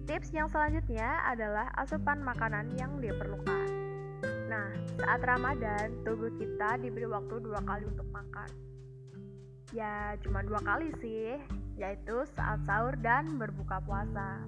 [0.04, 3.71] Tips yang selanjutnya adalah asupan makanan yang diperlukan.
[4.52, 8.52] Nah, saat Ramadan, tubuh kita diberi waktu dua kali untuk makan.
[9.71, 11.39] Ya, cuma dua kali sih,
[11.80, 14.43] yaitu saat sahur dan berbuka puasa.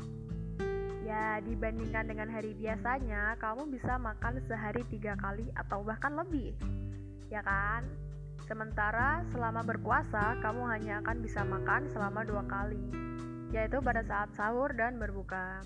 [1.07, 6.51] Ya, dibandingkan dengan hari biasanya, kamu bisa makan sehari tiga kali atau bahkan lebih
[7.29, 7.85] ya kan?
[8.45, 12.77] Sementara selama berpuasa, kamu hanya akan bisa makan selama dua kali,
[13.49, 15.65] yaitu pada saat sahur dan berbuka.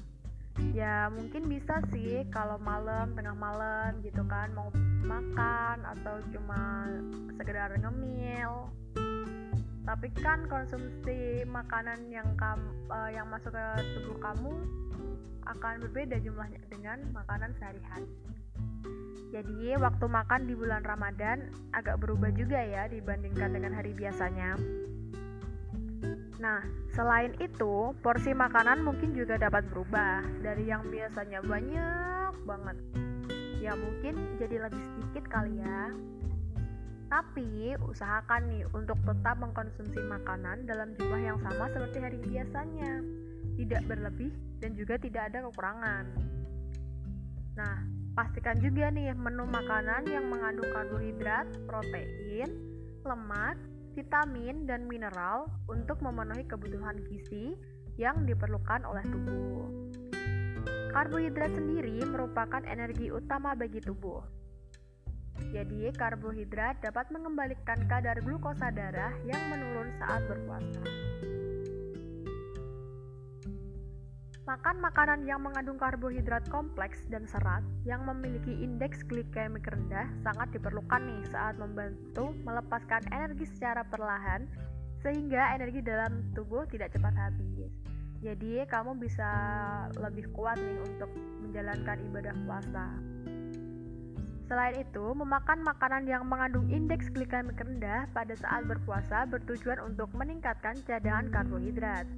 [0.72, 4.72] Ya mungkin bisa sih kalau malam, tengah malam gitu kan mau
[5.04, 6.88] makan atau cuma
[7.36, 8.72] sekedar ngemil.
[9.84, 12.62] Tapi kan konsumsi makanan yang kam,
[12.94, 13.66] uh, yang masuk ke
[13.98, 14.54] tubuh kamu
[15.50, 18.06] akan berbeda jumlahnya dengan makanan sehari-hari.
[19.30, 24.58] Jadi, waktu makan di bulan Ramadan agak berubah juga ya dibandingkan dengan hari biasanya.
[26.40, 26.64] Nah,
[26.96, 32.78] selain itu, porsi makanan mungkin juga dapat berubah dari yang biasanya banyak banget.
[33.60, 35.94] Ya mungkin jadi lebih sedikit kali ya.
[37.12, 43.04] Tapi, usahakan nih untuk tetap mengkonsumsi makanan dalam jumlah yang sama seperti hari biasanya.
[43.60, 44.32] Tidak berlebih
[44.64, 46.06] dan juga tidak ada kekurangan.
[47.60, 52.52] Nah, Pastikan juga nih menu makanan yang mengandung karbohidrat, protein,
[53.08, 53.56] lemak,
[53.96, 57.56] vitamin, dan mineral untuk memenuhi kebutuhan gizi
[57.96, 59.72] yang diperlukan oleh tubuh.
[60.92, 64.20] Karbohidrat sendiri merupakan energi utama bagi tubuh.
[65.56, 70.84] Jadi, karbohidrat dapat mengembalikan kadar glukosa darah yang menurun saat berpuasa.
[74.50, 81.06] Makan makanan yang mengandung karbohidrat kompleks dan serat yang memiliki indeks glikemik rendah sangat diperlukan
[81.06, 84.50] nih saat membantu melepaskan energi secara perlahan
[85.06, 87.70] sehingga energi dalam tubuh tidak cepat habis.
[88.26, 89.30] Jadi kamu bisa
[90.02, 91.14] lebih kuat nih untuk
[91.46, 92.86] menjalankan ibadah puasa.
[94.50, 100.74] Selain itu, memakan makanan yang mengandung indeks glikemik rendah pada saat berpuasa bertujuan untuk meningkatkan
[100.90, 102.10] cadangan karbohidrat.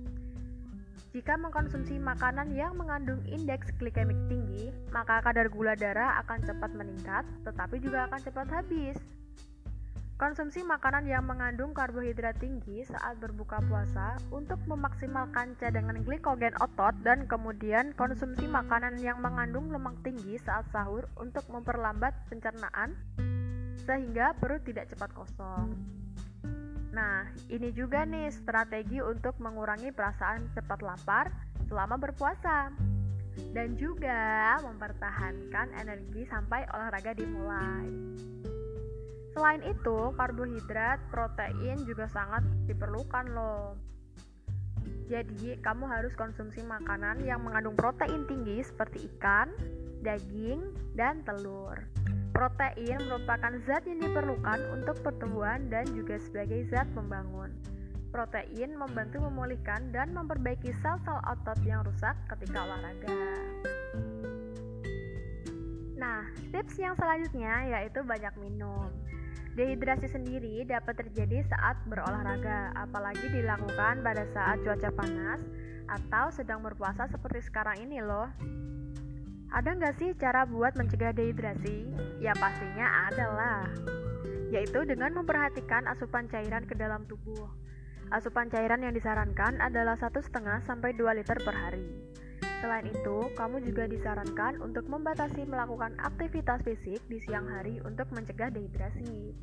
[1.12, 7.28] Jika mengkonsumsi makanan yang mengandung indeks glikemik tinggi, maka kadar gula darah akan cepat meningkat,
[7.44, 8.96] tetapi juga akan cepat habis.
[10.16, 17.28] Konsumsi makanan yang mengandung karbohidrat tinggi saat berbuka puasa untuk memaksimalkan cadangan glikogen otot dan
[17.28, 22.96] kemudian konsumsi makanan yang mengandung lemak tinggi saat sahur untuk memperlambat pencernaan
[23.84, 26.01] sehingga perut tidak cepat kosong.
[26.92, 31.32] Nah, ini juga nih strategi untuk mengurangi perasaan cepat lapar
[31.72, 32.68] selama berpuasa
[33.56, 37.88] dan juga mempertahankan energi sampai olahraga dimulai.
[39.32, 43.80] Selain itu, karbohidrat, protein juga sangat diperlukan loh.
[45.08, 49.48] Jadi, kamu harus konsumsi makanan yang mengandung protein tinggi seperti ikan,
[50.04, 51.80] daging, dan telur.
[52.32, 57.52] Protein merupakan zat yang diperlukan untuk pertumbuhan dan juga sebagai zat pembangun.
[58.12, 63.12] Protein membantu memulihkan dan memperbaiki sel-sel otot yang rusak ketika olahraga.
[66.00, 68.90] Nah, tips yang selanjutnya yaitu banyak minum.
[69.52, 75.44] Dehidrasi sendiri dapat terjadi saat berolahraga, apalagi dilakukan pada saat cuaca panas
[75.92, 78.32] atau sedang berpuasa seperti sekarang ini loh.
[79.52, 81.92] Ada nggak sih cara buat mencegah dehidrasi?
[82.24, 83.64] Ya pastinya ada lah,
[84.48, 87.52] yaitu dengan memperhatikan asupan cairan ke dalam tubuh.
[88.16, 90.32] Asupan cairan yang disarankan adalah 1,5
[90.64, 91.84] sampai 2 liter per hari.
[92.64, 98.56] Selain itu, kamu juga disarankan untuk membatasi melakukan aktivitas fisik di siang hari untuk mencegah
[98.56, 99.36] dehidrasi.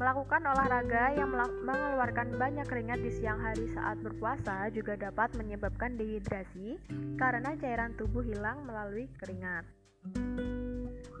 [0.00, 1.28] Melakukan olahraga yang
[1.66, 6.80] mengeluarkan banyak keringat di siang hari saat berpuasa juga dapat menyebabkan dehidrasi
[7.20, 9.68] karena cairan tubuh hilang melalui keringat.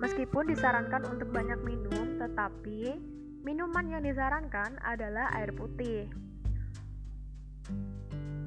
[0.00, 2.96] Meskipun disarankan untuk banyak minum, tetapi
[3.44, 6.08] minuman yang disarankan adalah air putih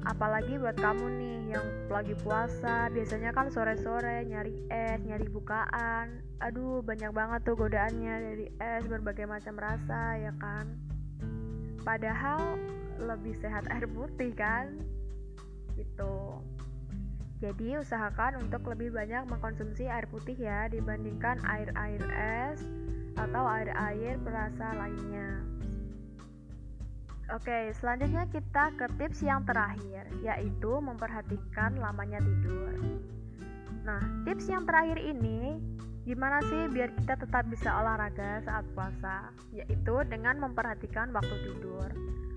[0.04, 6.20] apalagi buat kamu nih yang lagi puasa biasanya kan sore-sore nyari es nyari bukaan.
[6.44, 10.76] Aduh banyak banget tuh godaannya dari es berbagai macam rasa ya kan?
[11.84, 12.60] Padahal
[13.00, 14.80] lebih sehat air putih kan?
[15.76, 16.16] Gitu.
[17.44, 22.64] Jadi usahakan untuk lebih banyak mengkonsumsi air putih ya dibandingkan air-air es
[23.14, 25.53] atau air-air perasa lainnya
[27.32, 32.76] Oke, selanjutnya kita ke tips yang terakhir, yaitu memperhatikan lamanya tidur.
[33.80, 35.56] Nah, tips yang terakhir ini
[36.04, 39.32] gimana sih biar kita tetap bisa olahraga saat puasa?
[39.56, 41.88] Yaitu dengan memperhatikan waktu tidur.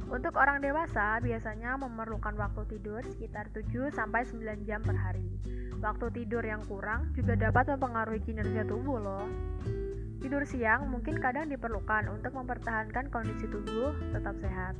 [0.07, 5.35] Untuk orang dewasa biasanya memerlukan waktu tidur sekitar 7 sampai 9 jam per hari.
[5.83, 9.27] Waktu tidur yang kurang juga dapat mempengaruhi kinerja tubuh loh.
[10.17, 14.73] Tidur siang mungkin kadang diperlukan untuk mempertahankan kondisi tubuh tetap sehat.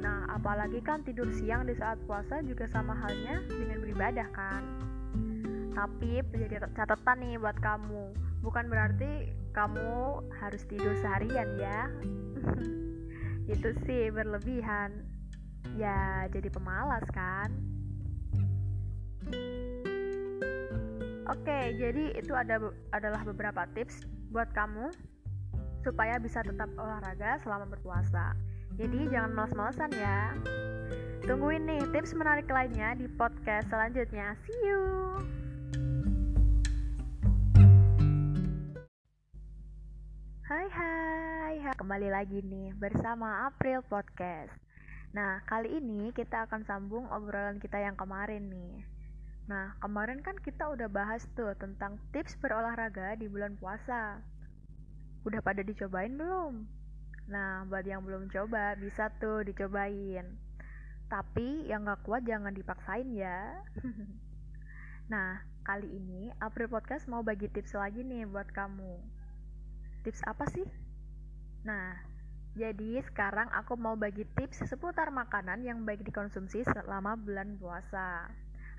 [0.00, 4.62] Nah, apalagi kan tidur siang di saat puasa juga sama halnya dengan beribadah kan.
[5.76, 11.92] Tapi menjadi catatan nih buat kamu, bukan berarti kamu harus tidur seharian ya.
[13.52, 15.04] Itu sih berlebihan.
[15.76, 17.52] Ya, jadi pemalas kan.
[21.28, 24.92] Oke, jadi itu ada adalah beberapa tips buat kamu
[25.80, 28.36] supaya bisa tetap olahraga selama berpuasa.
[28.76, 30.36] Jadi jangan males-malesan ya.
[31.24, 34.36] Tungguin nih tips menarik lainnya di podcast selanjutnya.
[34.44, 34.84] See you.
[40.48, 44.52] Hai hai, kembali lagi nih bersama April Podcast.
[45.12, 48.97] Nah, kali ini kita akan sambung obrolan kita yang kemarin nih.
[49.48, 54.20] Nah, kemarin kan kita udah bahas tuh tentang tips berolahraga di bulan puasa.
[55.24, 56.68] Udah pada dicobain belum?
[57.32, 60.36] Nah, buat yang belum coba, bisa tuh dicobain.
[61.08, 63.64] Tapi yang gak kuat jangan dipaksain ya.
[65.12, 69.00] nah, kali ini April Podcast mau bagi tips lagi nih buat kamu.
[70.04, 70.68] Tips apa sih?
[71.64, 71.96] Nah,
[72.52, 78.28] jadi sekarang aku mau bagi tips seputar makanan yang baik dikonsumsi selama bulan puasa.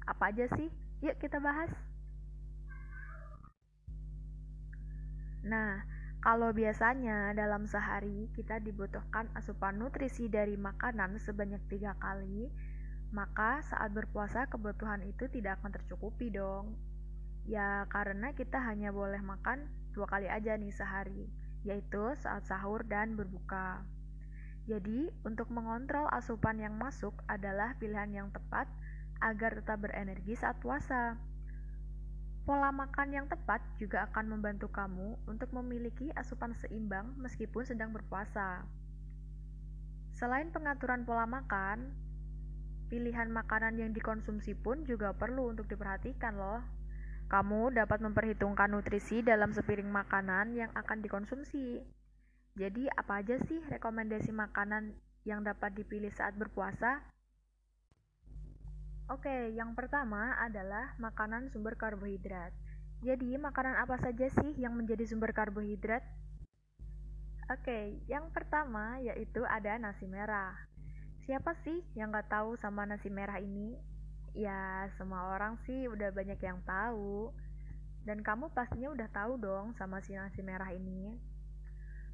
[0.09, 0.73] Apa aja sih?
[1.05, 1.69] Yuk kita bahas.
[5.45, 5.85] Nah,
[6.19, 12.49] kalau biasanya dalam sehari kita dibutuhkan asupan nutrisi dari makanan sebanyak tiga kali,
[13.13, 16.73] maka saat berpuasa kebutuhan itu tidak akan tercukupi dong.
[17.47, 21.29] Ya karena kita hanya boleh makan dua kali aja nih sehari,
[21.63, 23.85] yaitu saat sahur dan berbuka.
[24.69, 28.69] Jadi, untuk mengontrol asupan yang masuk adalah pilihan yang tepat
[29.19, 31.19] agar tetap berenergi saat puasa.
[32.47, 38.65] Pola makan yang tepat juga akan membantu kamu untuk memiliki asupan seimbang meskipun sedang berpuasa.
[40.17, 41.93] Selain pengaturan pola makan,
[42.89, 46.59] pilihan makanan yang dikonsumsi pun juga perlu untuk diperhatikan loh.
[47.29, 51.85] Kamu dapat memperhitungkan nutrisi dalam sepiring makanan yang akan dikonsumsi.
[52.57, 54.97] Jadi, apa aja sih rekomendasi makanan
[55.29, 57.05] yang dapat dipilih saat berpuasa?
[59.09, 62.53] Oke, yang pertama adalah makanan sumber karbohidrat.
[63.01, 66.05] Jadi, makanan apa saja sih yang menjadi sumber karbohidrat?
[67.49, 70.53] Oke, yang pertama yaitu ada nasi merah.
[71.25, 73.81] Siapa sih yang gak tahu sama nasi merah ini?
[74.37, 77.33] Ya, semua orang sih udah banyak yang tahu.
[78.05, 81.17] Dan kamu pastinya udah tahu dong sama si nasi merah ini.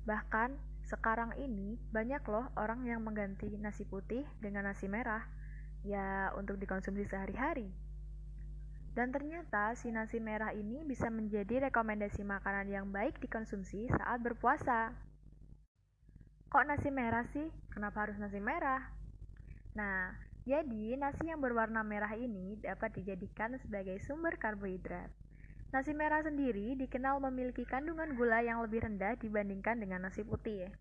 [0.07, 5.34] Bahkan, sekarang ini banyak loh orang yang mengganti nasi putih dengan nasi merah
[5.85, 7.69] ya untuk dikonsumsi sehari-hari.
[8.95, 14.95] Dan ternyata si nasi merah ini bisa menjadi rekomendasi makanan yang baik dikonsumsi saat berpuasa.
[16.47, 17.51] Kok nasi merah sih?
[17.69, 18.79] Kenapa harus nasi merah?
[19.75, 20.15] Nah,
[20.47, 25.11] jadi nasi yang berwarna merah ini dapat dijadikan sebagai sumber karbohidrat.
[25.75, 30.71] Nasi merah sendiri dikenal memiliki kandungan gula yang lebih rendah dibandingkan dengan nasi putih.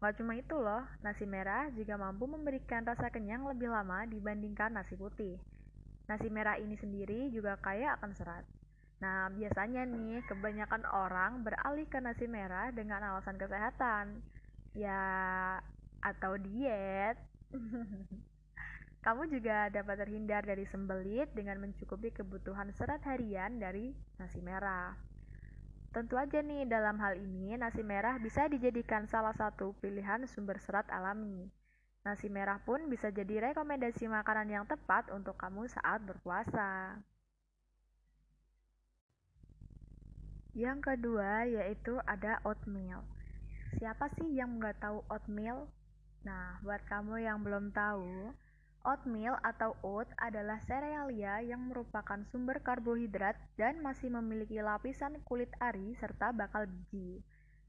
[0.00, 4.96] Gak cuma itu loh, nasi merah juga mampu memberikan rasa kenyang lebih lama dibandingkan nasi
[4.96, 5.36] putih.
[6.08, 8.48] Nasi merah ini sendiri juga kaya akan serat.
[9.04, 14.24] Nah, biasanya nih, kebanyakan orang beralih ke nasi merah dengan alasan kesehatan.
[14.72, 15.00] Ya,
[16.00, 17.20] atau diet.
[19.04, 25.09] Kamu juga dapat terhindar dari sembelit dengan mencukupi kebutuhan serat harian dari nasi merah.
[25.90, 30.86] Tentu aja nih, dalam hal ini nasi merah bisa dijadikan salah satu pilihan sumber serat
[30.86, 31.50] alami.
[32.06, 36.94] Nasi merah pun bisa jadi rekomendasi makanan yang tepat untuk kamu saat berpuasa.
[40.54, 43.02] Yang kedua yaitu ada oatmeal.
[43.74, 45.66] Siapa sih yang nggak tahu oatmeal?
[46.22, 48.30] Nah, buat kamu yang belum tahu,
[48.80, 55.92] Oatmeal atau oat adalah serealia yang merupakan sumber karbohidrat dan masih memiliki lapisan kulit ari
[56.00, 57.20] serta bakal biji.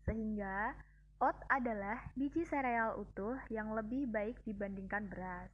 [0.07, 0.71] Sehingga,
[1.19, 5.51] oat adalah biji sereal utuh yang lebih baik dibandingkan beras.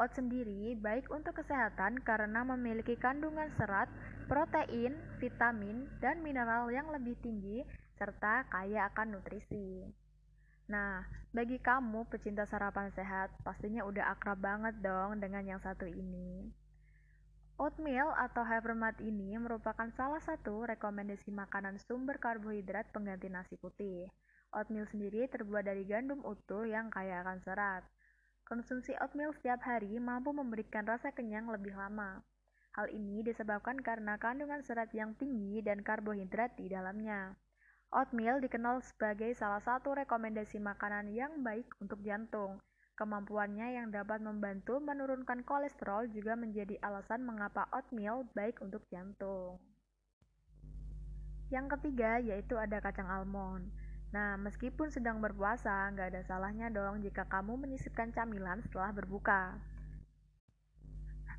[0.00, 3.92] Oat sendiri baik untuk kesehatan karena memiliki kandungan serat,
[4.24, 7.60] protein, vitamin, dan mineral yang lebih tinggi
[8.00, 9.84] serta kaya akan nutrisi.
[10.64, 16.48] Nah, bagi kamu pecinta sarapan sehat, pastinya udah akrab banget dong dengan yang satu ini.
[17.54, 24.10] Oatmeal atau Havermat ini merupakan salah satu rekomendasi makanan sumber karbohidrat pengganti nasi putih.
[24.50, 27.86] Oatmeal sendiri terbuat dari gandum utuh yang kaya akan serat.
[28.42, 32.26] Konsumsi oatmeal setiap hari mampu memberikan rasa kenyang lebih lama.
[32.74, 37.38] Hal ini disebabkan karena kandungan serat yang tinggi dan karbohidrat di dalamnya.
[37.94, 42.58] Oatmeal dikenal sebagai salah satu rekomendasi makanan yang baik untuk jantung.
[42.98, 49.62] Kemampuannya yang dapat membantu menurunkan kolesterol juga menjadi alasan mengapa oatmeal baik untuk jantung.
[51.54, 53.70] Yang ketiga yaitu ada kacang almond.
[54.10, 59.54] Nah, meskipun sedang berpuasa, nggak ada salahnya dong jika kamu menyisipkan camilan setelah berbuka.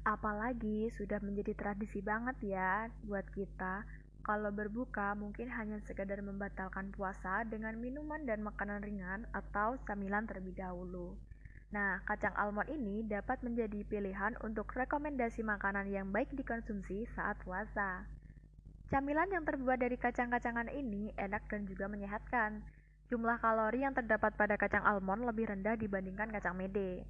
[0.07, 7.45] Apalagi sudah menjadi tradisi banget ya buat kita kalau berbuka mungkin hanya sekedar membatalkan puasa
[7.45, 11.13] dengan minuman dan makanan ringan atau camilan terlebih dahulu.
[11.69, 18.09] Nah, kacang almond ini dapat menjadi pilihan untuk rekomendasi makanan yang baik dikonsumsi saat puasa.
[18.89, 22.65] Camilan yang terbuat dari kacang-kacangan ini enak dan juga menyehatkan.
[23.13, 27.05] Jumlah kalori yang terdapat pada kacang almond lebih rendah dibandingkan kacang mede.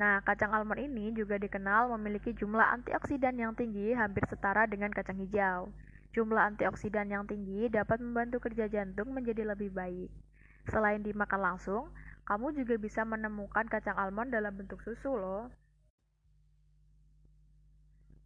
[0.00, 5.20] Nah, kacang almond ini juga dikenal memiliki jumlah antioksidan yang tinggi hampir setara dengan kacang
[5.20, 5.68] hijau.
[6.16, 10.08] Jumlah antioksidan yang tinggi dapat membantu kerja jantung menjadi lebih baik.
[10.72, 11.92] Selain dimakan langsung,
[12.24, 15.52] kamu juga bisa menemukan kacang almond dalam bentuk susu loh.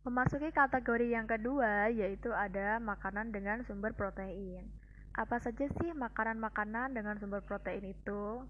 [0.06, 4.70] Memasuki kategori yang kedua yaitu ada makanan dengan sumber protein.
[5.18, 8.46] Apa saja sih makanan-makanan dengan sumber protein itu?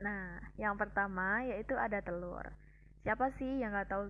[0.00, 2.46] Nah, yang pertama yaitu ada telur.
[3.02, 4.08] Siapa sih yang nggak tahu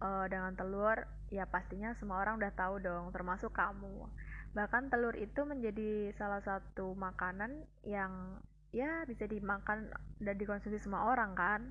[0.00, 4.08] uh, dengan telur ya pastinya semua orang udah tahu dong termasuk kamu
[4.56, 8.40] bahkan telur itu menjadi salah satu makanan yang
[8.72, 11.62] ya bisa dimakan dan dikonsumsi semua orang kan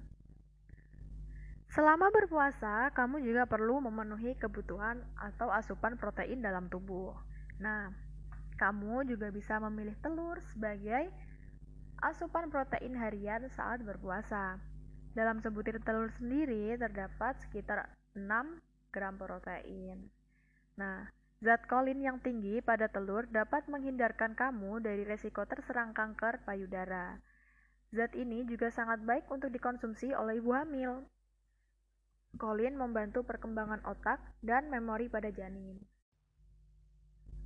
[1.68, 7.12] Selama berpuasa, kamu juga perlu memenuhi kebutuhan atau asupan protein dalam tubuh.
[7.60, 7.92] Nah,
[8.56, 11.12] kamu juga bisa memilih telur sebagai
[12.00, 14.58] asupan protein harian saat berpuasa.
[15.12, 20.10] Dalam sebutir telur sendiri terdapat sekitar 6 gram protein.
[20.82, 21.06] Nah,
[21.38, 27.22] zat kolin yang tinggi pada telur dapat menghindarkan kamu dari resiko terserang kanker payudara.
[27.94, 31.06] Zat ini juga sangat baik untuk dikonsumsi oleh ibu hamil.
[32.36, 35.80] Kolin membantu perkembangan otak dan memori pada janin.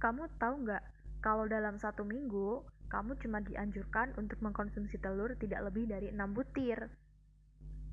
[0.01, 0.83] Kamu tahu nggak,
[1.21, 6.89] kalau dalam satu minggu, kamu cuma dianjurkan untuk mengkonsumsi telur tidak lebih dari 6 butir.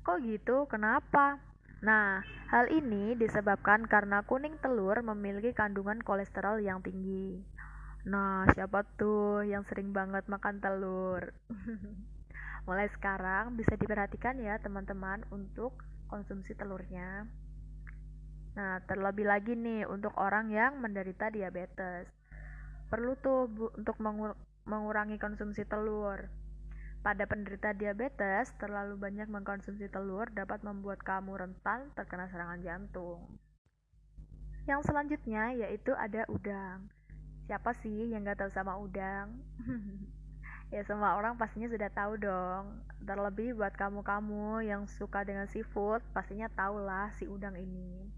[0.01, 0.65] Kok gitu?
[0.65, 1.48] Kenapa?
[1.79, 2.19] Nah,
[2.51, 7.39] hal ini disebabkan karena kuning telur memiliki kandungan kolesterol yang tinggi.
[8.03, 11.31] Nah, siapa tuh yang sering banget makan telur?
[12.67, 15.71] Mulai sekarang bisa diperhatikan ya teman-teman untuk
[16.11, 17.23] konsumsi telurnya.
[18.59, 22.11] Nah, terlebih lagi nih untuk orang yang menderita diabetes.
[22.91, 24.35] Perlu tuh bu, untuk mengur
[24.67, 26.27] mengurangi konsumsi telur.
[26.99, 33.39] Pada penderita diabetes, terlalu banyak mengkonsumsi telur dapat membuat kamu rentan terkena serangan jantung.
[34.67, 36.91] Yang selanjutnya yaitu ada udang.
[37.47, 39.31] Siapa sih yang gak tahu sama udang?
[40.75, 42.83] ya semua orang pastinya sudah tahu dong.
[42.99, 48.11] Terlebih buat kamu-kamu yang suka dengan seafood, pastinya tahulah si udang ini.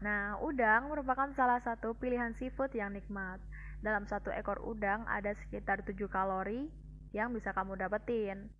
[0.00, 3.44] Nah, udang merupakan salah satu pilihan seafood yang nikmat.
[3.84, 6.72] Dalam satu ekor udang ada sekitar 7 kalori,
[7.14, 8.50] yang bisa kamu dapetin.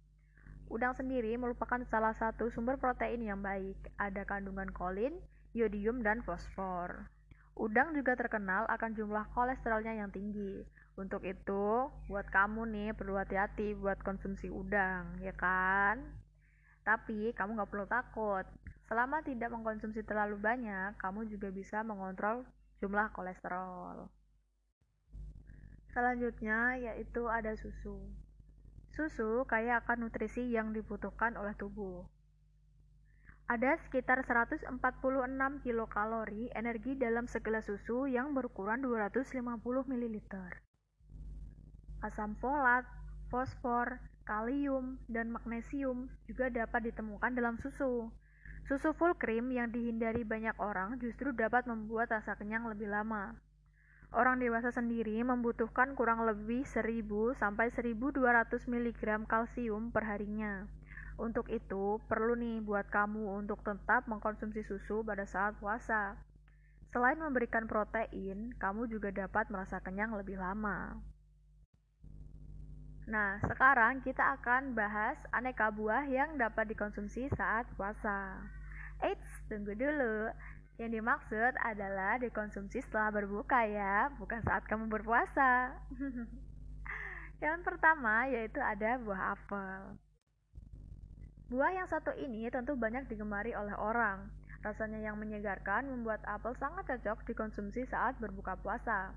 [0.67, 3.79] Udang sendiri merupakan salah satu sumber protein yang baik.
[4.03, 5.15] Ada kandungan kolin,
[5.55, 7.07] yodium, dan fosfor.
[7.55, 10.67] Udang juga terkenal akan jumlah kolesterolnya yang tinggi.
[10.99, 16.03] Untuk itu, buat kamu nih perlu hati-hati buat konsumsi udang, ya kan?
[16.83, 18.47] Tapi kamu nggak perlu takut.
[18.87, 22.43] Selama tidak mengkonsumsi terlalu banyak, kamu juga bisa mengontrol
[22.79, 24.11] jumlah kolesterol.
[25.91, 27.97] Selanjutnya yaitu ada susu.
[28.97, 32.09] Susu kaya akan nutrisi yang dibutuhkan oleh tubuh.
[33.45, 34.73] Ada sekitar 146
[35.61, 39.37] kilokalori energi dalam segelas susu yang berukuran 250
[39.93, 40.17] ml.
[42.01, 42.89] Asam folat,
[43.29, 48.09] fosfor, kalium, dan magnesium juga dapat ditemukan dalam susu.
[48.65, 53.37] Susu full cream yang dihindari banyak orang justru dapat membuat rasa kenyang lebih lama.
[54.15, 58.23] Orang dewasa sendiri membutuhkan kurang lebih 1000 sampai 1200
[58.71, 60.67] mg kalsium per harinya.
[61.17, 66.15] Untuk itu, perlu nih buat kamu untuk tetap mengkonsumsi susu pada saat puasa.
[66.93, 70.97] Selain memberikan protein, kamu juga dapat merasa kenyang lebih lama.
[73.07, 78.43] Nah, sekarang kita akan bahas aneka buah yang dapat dikonsumsi saat puasa.
[78.99, 80.33] Eits, tunggu dulu.
[80.77, 85.73] Yang dimaksud adalah dikonsumsi setelah berbuka ya, bukan saat kamu berpuasa.
[87.45, 89.97] yang pertama yaitu ada buah apel.
[91.49, 94.29] Buah yang satu ini tentu banyak digemari oleh orang.
[94.61, 99.17] Rasanya yang menyegarkan membuat apel sangat cocok dikonsumsi saat berbuka puasa.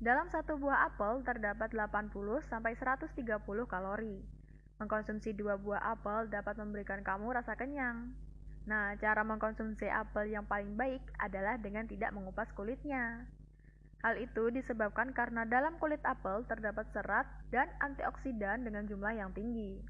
[0.00, 2.12] Dalam satu buah apel terdapat 80
[2.44, 3.16] sampai 130
[3.64, 4.20] kalori.
[4.80, 8.16] Mengkonsumsi dua buah apel dapat memberikan kamu rasa kenyang.
[8.70, 13.26] Nah, cara mengkonsumsi apel yang paling baik adalah dengan tidak mengupas kulitnya.
[14.06, 19.82] Hal itu disebabkan karena dalam kulit apel terdapat serat dan antioksidan dengan jumlah yang tinggi.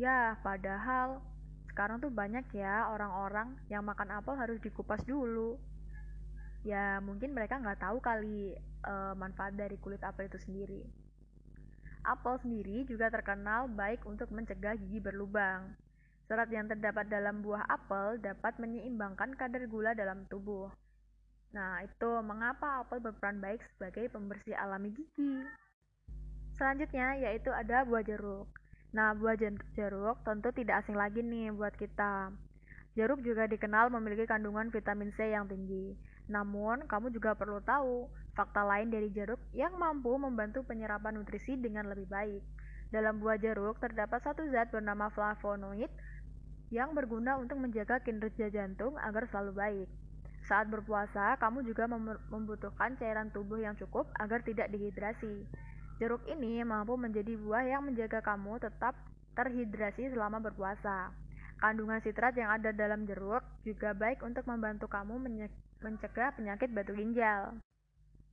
[0.00, 1.20] Ya, padahal
[1.68, 5.60] sekarang tuh banyak ya orang-orang yang makan apel harus dikupas dulu.
[6.64, 10.88] Ya, mungkin mereka nggak tahu kali e, manfaat dari kulit apel itu sendiri.
[12.00, 15.76] Apel sendiri juga terkenal baik untuk mencegah gigi berlubang.
[16.30, 20.70] Serat yang terdapat dalam buah apel dapat menyeimbangkan kadar gula dalam tubuh.
[21.50, 25.42] Nah, itu mengapa apel berperan baik sebagai pembersih alami gigi.
[26.54, 28.46] Selanjutnya yaitu ada buah jeruk.
[28.94, 29.34] Nah, buah
[29.74, 32.30] jeruk tentu tidak asing lagi nih buat kita.
[32.94, 35.98] Jeruk juga dikenal memiliki kandungan vitamin C yang tinggi.
[36.30, 38.06] Namun, kamu juga perlu tahu
[38.38, 42.38] fakta lain dari jeruk yang mampu membantu penyerapan nutrisi dengan lebih baik.
[42.94, 45.90] Dalam buah jeruk terdapat satu zat bernama flavonoid
[46.70, 49.88] yang berguna untuk menjaga kinerja jantung agar selalu baik.
[50.46, 51.86] Saat berpuasa, kamu juga
[52.30, 55.46] membutuhkan cairan tubuh yang cukup agar tidak dehidrasi.
[56.00, 58.96] Jeruk ini mampu menjadi buah yang menjaga kamu tetap
[59.36, 61.12] terhidrasi selama berpuasa.
[61.60, 65.20] Kandungan sitrat yang ada dalam jeruk juga baik untuk membantu kamu
[65.84, 67.52] mencegah penyakit batu ginjal.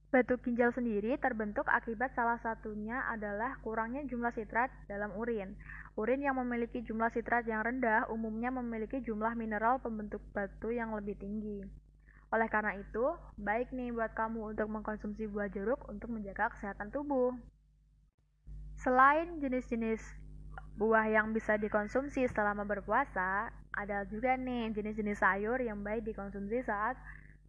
[0.08, 5.60] Batu ginjal sendiri terbentuk akibat salah satunya adalah kurangnya jumlah sitrat dalam urin.
[6.00, 11.20] Urin yang memiliki jumlah sitrat yang rendah umumnya memiliki jumlah mineral pembentuk batu yang lebih
[11.20, 11.68] tinggi.
[12.32, 13.04] Oleh karena itu,
[13.36, 17.36] baik nih buat kamu untuk mengkonsumsi buah jeruk untuk menjaga kesehatan tubuh.
[18.80, 20.00] Selain jenis-jenis
[20.78, 26.94] Buah yang bisa dikonsumsi selama berpuasa ada juga nih jenis-jenis sayur yang baik dikonsumsi saat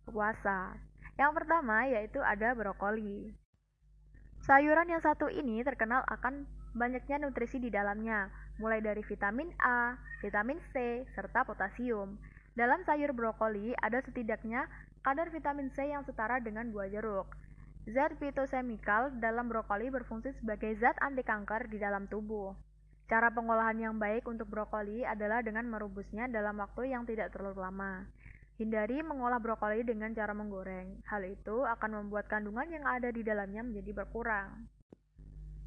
[0.08, 0.87] puasa.
[1.18, 3.34] Yang pertama yaitu ada brokoli.
[4.46, 6.46] Sayuran yang satu ini terkenal akan
[6.78, 8.30] banyaknya nutrisi di dalamnya,
[8.62, 12.14] mulai dari vitamin A, vitamin C, serta potasium.
[12.54, 14.70] Dalam sayur brokoli ada setidaknya
[15.02, 17.26] kadar vitamin C yang setara dengan buah jeruk.
[17.90, 22.54] Zat fitosemikal dalam brokoli berfungsi sebagai zat anti kanker di dalam tubuh.
[23.08, 28.04] Cara pengolahan yang baik untuk brokoli adalah dengan merebusnya dalam waktu yang tidak terlalu lama.
[28.58, 30.98] Hindari mengolah brokoli dengan cara menggoreng.
[31.06, 34.66] Hal itu akan membuat kandungan yang ada di dalamnya menjadi berkurang.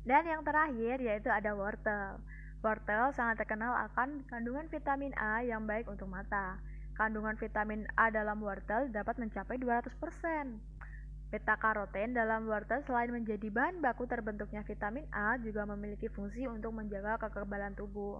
[0.03, 2.19] Dan yang terakhir yaitu ada wortel.
[2.59, 6.59] Wortel sangat terkenal akan kandungan vitamin A yang baik untuk mata.
[6.99, 10.59] Kandungan vitamin A dalam wortel dapat mencapai 200%.
[11.31, 16.75] Beta karoten dalam wortel selain menjadi bahan baku terbentuknya vitamin A juga memiliki fungsi untuk
[16.75, 18.19] menjaga kekebalan tubuh.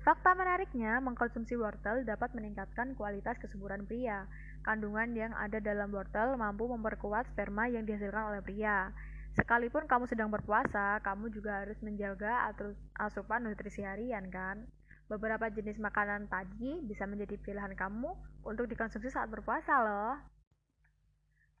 [0.00, 4.24] Fakta menariknya, mengkonsumsi wortel dapat meningkatkan kualitas kesuburan pria.
[4.64, 8.96] Kandungan yang ada dalam wortel mampu memperkuat sperma yang dihasilkan oleh pria.
[9.36, 12.48] Sekalipun kamu sedang berpuasa, kamu juga harus menjaga
[12.96, 14.64] asupan nutrisi harian kan?
[15.12, 18.10] Beberapa jenis makanan tadi bisa menjadi pilihan kamu
[18.48, 20.16] untuk dikonsumsi saat berpuasa loh.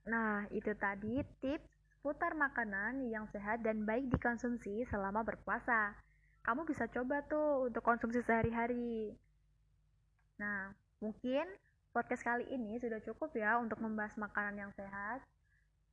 [0.08, 1.68] Nah, itu tadi tips
[2.00, 5.92] putar makanan yang sehat dan baik dikonsumsi selama berpuasa.
[6.40, 9.12] Kamu bisa coba tuh untuk konsumsi sehari-hari.
[10.40, 10.72] Nah,
[11.04, 11.44] mungkin
[11.92, 15.20] podcast kali ini sudah cukup ya untuk membahas makanan yang sehat.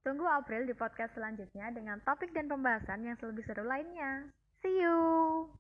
[0.07, 4.31] Tunggu April di podcast selanjutnya dengan topik dan pembahasan yang lebih seru lainnya.
[4.63, 5.51] See you!